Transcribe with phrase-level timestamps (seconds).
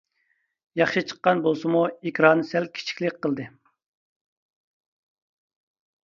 [0.79, 3.45] ياخشى چىققان بولسىمۇ ئېكران سەل كىچىكلىك قىلدى.